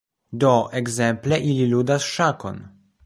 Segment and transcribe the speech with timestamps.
[0.43, 2.59] Do, ekzemple ili ludas ŝakon